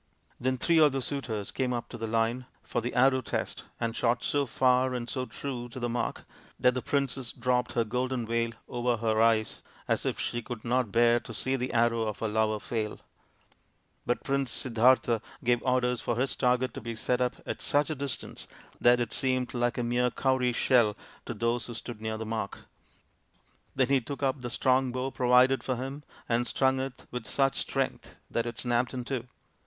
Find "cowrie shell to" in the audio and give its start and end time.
20.09-21.35